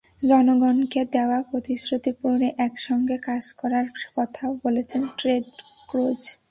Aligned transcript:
জনগণকে 0.21 1.01
দেওয়া 1.13 1.37
প্রতিশ্রুতি 1.49 2.11
পূরণে 2.19 2.49
একসঙ্গে 2.57 3.17
কাজ 3.27 3.43
করার 3.53 3.85
কথাও 4.15 4.51
বলেছেন 4.63 5.01
ট্রেড 5.17 5.45
ক্রুজ। 5.89 6.21